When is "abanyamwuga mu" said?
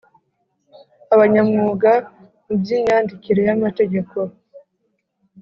1.13-2.55